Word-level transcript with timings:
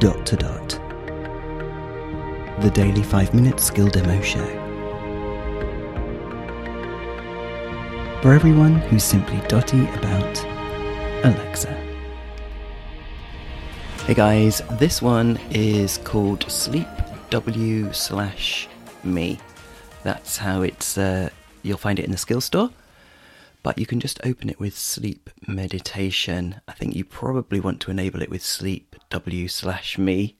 Dot 0.00 0.24
to 0.24 0.36
Dot, 0.36 0.68
the 2.62 2.70
daily 2.70 3.02
5 3.02 3.34
minute 3.34 3.60
skill 3.60 3.86
demo 3.86 4.18
show. 4.22 4.46
For 8.22 8.32
everyone 8.32 8.76
who's 8.76 9.04
simply 9.04 9.46
dotty 9.46 9.82
about 9.90 10.42
Alexa. 11.22 11.74
Hey 14.06 14.14
guys, 14.14 14.62
this 14.78 15.02
one 15.02 15.38
is 15.50 15.98
called 15.98 16.50
Sleep 16.50 16.88
W 17.28 17.92
slash 17.92 18.68
Me. 19.04 19.38
That's 20.02 20.38
how 20.38 20.62
it's. 20.62 20.96
Uh, 20.96 21.28
you'll 21.62 21.76
find 21.76 21.98
it 21.98 22.06
in 22.06 22.12
the 22.12 22.16
skill 22.16 22.40
store, 22.40 22.70
but 23.62 23.78
you 23.78 23.86
can 23.86 24.00
just 24.00 24.20
open 24.24 24.48
it 24.48 24.58
with 24.58 24.76
Sleep 24.76 25.30
Meditation. 25.46 26.60
I 26.66 26.72
think 26.72 26.94
you 26.94 27.04
probably 27.04 27.60
want 27.60 27.80
to 27.80 27.90
enable 27.90 28.22
it 28.22 28.30
with 28.30 28.42
Sleep 28.42 28.96
W 29.10 29.48
slash 29.48 29.98
Me. 29.98 30.36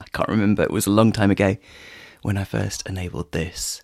I 0.00 0.04
can't 0.12 0.28
remember. 0.28 0.62
It 0.62 0.70
was 0.70 0.86
a 0.86 0.90
long 0.90 1.12
time 1.12 1.30
ago 1.30 1.56
when 2.22 2.36
I 2.36 2.44
first 2.44 2.86
enabled 2.88 3.32
this, 3.32 3.82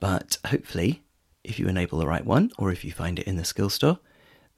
but 0.00 0.38
hopefully, 0.46 1.02
if 1.44 1.58
you 1.58 1.68
enable 1.68 1.98
the 1.98 2.06
right 2.06 2.24
one, 2.24 2.50
or 2.58 2.72
if 2.72 2.84
you 2.84 2.92
find 2.92 3.18
it 3.18 3.26
in 3.26 3.36
the 3.36 3.44
skill 3.44 3.70
store, 3.70 3.98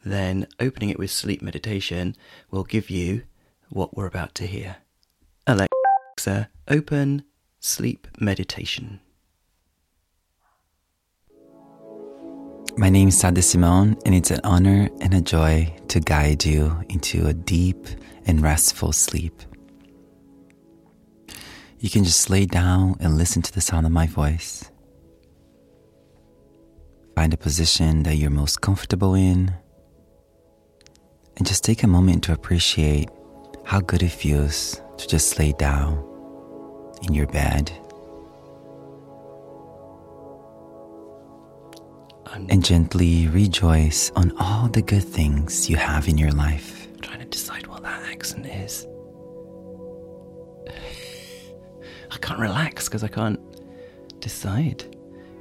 then 0.05 0.47
opening 0.59 0.89
it 0.89 0.99
with 0.99 1.11
Sleep 1.11 1.43
Meditation 1.43 2.17
will 2.51 2.65
give 2.65 2.91
you 2.91 3.23
what 3.69 3.97
we're 3.97 4.07
about 4.07 4.35
to 4.37 4.47
hear. 4.47 4.77
Alexa, 5.47 6.49
open 6.69 7.25
Sleep 7.61 8.09
Meditation. 8.19 9.01
My 12.79 12.89
name 12.89 13.09
is 13.09 13.19
Sada 13.19 13.43
Simone, 13.43 13.99
and 14.07 14.15
it's 14.15 14.31
an 14.31 14.41
honor 14.45 14.89
and 15.03 15.13
a 15.13 15.21
joy 15.21 15.77
to 15.89 16.01
guide 16.01 16.45
you 16.45 16.83
into 16.89 17.27
a 17.27 17.35
deep 17.35 17.87
and 18.25 18.41
restful 18.41 18.93
sleep. 18.93 19.43
You 21.81 21.91
can 21.91 22.03
just 22.03 22.31
lay 22.31 22.47
down 22.47 22.97
and 22.99 23.19
listen 23.19 23.43
to 23.43 23.53
the 23.53 23.61
sound 23.61 23.85
of 23.85 23.93
my 23.93 24.07
voice. 24.07 24.71
Find 27.15 27.35
a 27.35 27.37
position 27.37 28.05
that 28.05 28.17
you're 28.17 28.31
most 28.31 28.63
comfortable 28.63 29.15
in, 29.15 29.53
and 31.37 31.47
just 31.47 31.65
take 31.65 31.83
a 31.83 31.87
moment 31.87 32.25
to 32.25 32.33
appreciate 32.33 33.11
how 33.65 33.81
good 33.81 34.03
it 34.03 34.13
feels 34.13 34.81
to 34.97 35.07
just 35.07 35.39
lay 35.39 35.53
down 35.53 36.03
in 37.03 37.13
your 37.13 37.27
bed 37.27 37.71
and 42.35 42.65
gently 42.65 43.29
rejoice 43.29 44.11
on 44.17 44.33
all 44.39 44.69
the 44.69 44.83
good 44.83 45.05
things 45.05 45.69
you 45.69 45.77
have 45.77 46.09
in 46.09 46.17
your 46.19 46.31
life. 46.33 46.89
I'm 46.95 47.01
trying 47.01 47.19
to 47.21 47.27
decide 47.27 47.67
what 47.67 47.83
that 47.83 48.03
accent 48.11 48.47
is. 48.47 48.87
I 52.11 52.17
can't 52.19 52.39
relax 52.41 52.89
because 52.89 53.05
I 53.05 53.09
can't 53.09 53.41
decide. 54.21 54.85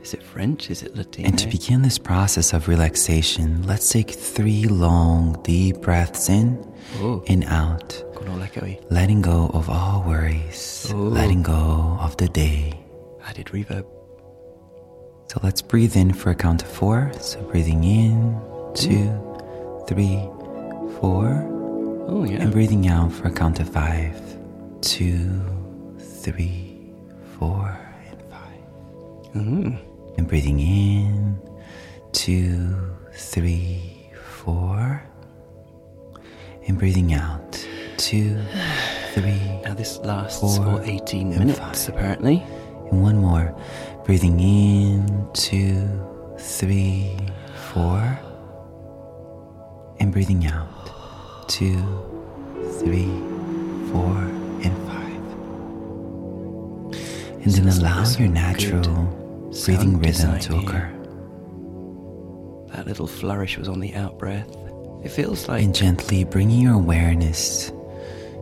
Is 0.02 0.14
it 0.16 0.24
French? 0.24 0.70
Is 0.72 0.82
it 0.84 0.96
Latino? 0.96 1.28
And 1.30 1.38
to 1.38 1.48
begin 1.48 1.82
this 1.84 1.98
process 2.00 2.54
of 2.54 2.68
relaxation, 2.68 3.62
let's 3.68 3.90
take 3.90 4.10
three 4.10 4.66
long, 4.66 5.40
deep 5.44 5.78
breaths 5.82 6.28
in 6.30 6.66
Oh. 6.98 7.24
and 7.28 7.44
out, 7.46 8.04
Con 8.16 8.28
all 8.30 8.40
echoey. 8.40 8.84
letting 8.90 9.22
go 9.22 9.50
of 9.54 9.70
all 9.70 10.04
worries, 10.04 10.92
Ooh. 10.92 10.98
letting 11.10 11.44
go 11.44 11.98
of 12.02 12.18
the 12.18 12.28
day. 12.30 12.74
Added 13.24 13.46
reverb. 13.48 13.86
So 15.32 15.40
let's 15.44 15.62
breathe 15.62 15.96
in 15.96 16.12
for 16.12 16.30
a 16.32 16.36
count 16.36 16.62
of 16.62 16.68
four. 16.68 17.10
So 17.22 17.42
breathing 17.44 17.86
in, 17.86 18.38
two, 18.76 19.08
three, 19.88 20.20
four, 21.00 21.48
Oh 22.10 22.26
yeah. 22.26 22.42
and 22.42 22.52
breathing 22.52 22.90
out 22.90 23.14
for 23.14 23.30
a 23.30 23.32
count 23.32 23.62
of 23.62 23.70
five, 23.70 24.14
two, 24.82 25.42
three, 25.98 26.92
four, 27.40 27.80
and 28.10 28.22
five. 28.30 29.34
Mm. 29.34 29.80
And 30.18 30.28
breathing 30.28 30.60
in, 30.60 31.40
two, 32.12 32.76
three, 33.14 34.12
four. 34.44 35.02
And 36.68 36.78
breathing 36.78 37.14
out, 37.14 37.54
two, 37.96 38.38
three, 39.14 39.40
Now 39.64 39.76
this 39.76 39.98
lasts 40.00 40.58
Four 40.58 40.66
for 40.66 40.84
18 40.84 41.30
minutes 41.30 41.86
five. 41.86 41.96
apparently. 41.96 42.44
And 42.92 43.02
one 43.02 43.18
more. 43.18 43.56
Breathing 44.06 44.40
in, 44.40 45.28
two, 45.34 45.88
three, 46.38 47.18
four. 47.74 48.20
And 50.00 50.12
breathing 50.12 50.46
out, 50.48 51.48
two, 51.48 51.78
three, 52.80 53.12
four, 53.92 54.18
and 54.64 54.76
five. 54.88 55.22
And 57.44 57.54
then 57.54 57.68
allow 57.68 58.04
your 58.18 58.28
natural 58.28 59.06
breathing 59.66 60.00
rhythm 60.00 60.40
to 60.40 60.58
occur. 60.58 60.90
That 62.74 62.88
little 62.88 63.08
flourish 63.08 63.58
was 63.58 63.68
on 63.68 63.80
the 63.80 63.94
out 63.96 64.18
breath. 64.18 64.50
It 65.04 65.10
feels 65.10 65.48
like 65.48 65.64
And 65.64 65.76
gently 65.76 66.24
bringing 66.24 66.62
your 66.62 66.74
awareness 66.74 67.72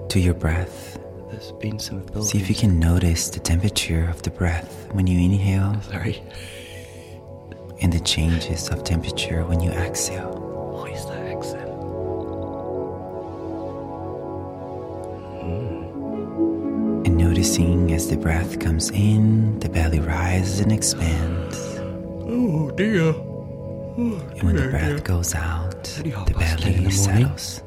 to 0.10 0.20
your 0.20 0.34
breath. 0.34 0.98
There's 1.30 1.52
been 1.54 1.80
some. 1.80 2.04
See 2.24 2.40
if 2.40 2.50
you 2.50 2.56
can 2.56 2.80
notice 2.80 3.30
the 3.30 3.40
temperature 3.40 4.10
of 4.10 4.22
the 4.24 4.30
breath 4.30 4.88
when 4.92 5.08
you 5.08 5.20
inhale 5.20 5.80
Sorry. 5.82 6.22
and 7.82 7.94
the 7.94 8.00
changes 8.00 8.70
of 8.70 8.84
temperature 8.84 9.46
when 9.46 9.60
you 9.60 9.72
exhale. 9.72 10.32
What 10.74 10.92
is 10.92 11.06
that 11.06 11.26
accent? 11.28 11.70
Hmm. 15.42 17.06
And 17.06 17.18
noticing 17.18 17.92
as 17.94 18.10
the 18.10 18.18
breath 18.18 18.60
comes 18.60 18.90
in, 18.92 19.60
the 19.60 19.70
belly 19.70 20.00
rises 20.00 20.60
and 20.60 20.72
expands. 20.72 21.58
Oh 22.28 22.72
dear. 22.72 23.14
And 24.00 24.44
when 24.44 24.56
the 24.56 24.70
breath 24.70 25.04
goes 25.04 25.36
out, 25.36 25.84
the 25.84 26.34
past 26.38 26.60
ten 26.60 26.74
in 26.74 26.84
belly 26.84 26.92
settles. 26.92 27.62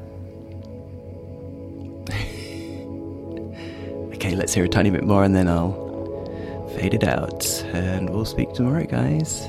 Let's 4.35 4.53
hear 4.53 4.65
a 4.65 4.69
tiny 4.69 4.89
bit 4.89 5.03
more 5.03 5.23
and 5.23 5.35
then 5.35 5.47
I'll 5.47 6.69
fade 6.75 6.93
it 6.93 7.03
out. 7.03 7.45
And 7.73 8.09
we'll 8.09 8.25
speak 8.25 8.53
tomorrow, 8.53 8.85
guys. 8.85 9.41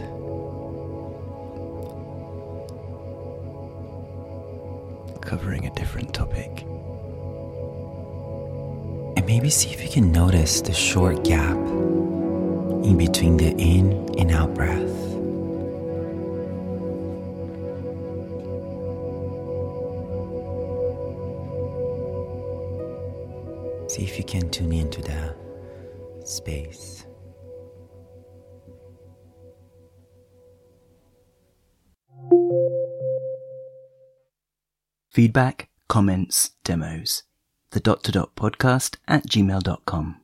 Covering 5.23 5.67
a 5.67 5.75
different 5.75 6.15
topic. 6.15 6.63
And 9.17 9.27
maybe 9.27 9.51
see 9.51 9.71
if 9.71 9.83
you 9.83 9.89
can 9.89 10.13
notice 10.13 10.61
the 10.61 10.73
short 10.73 11.25
gap 11.25 11.57
in 11.57 12.97
between 12.99 13.37
the 13.37 13.55
in 13.57 14.09
and 14.19 14.31
out 14.31 14.55
breath. 14.55 15.14
See 23.95 24.03
if 24.03 24.19
you 24.19 24.25
can 24.25 24.51
tune 24.51 24.73
into 24.73 25.01
the 25.01 25.37
space. 26.25 27.07
Feedback, 35.13 35.69
comments, 35.87 36.57
demos. 36.65 37.23
The 37.71 37.79
dot 37.79 38.03
to 38.03 38.11
dot 38.11 38.35
podcast 38.35 38.97
at 39.07 39.29
gmail.com. 39.29 40.21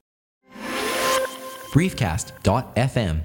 briefcast.fm 1.72 3.20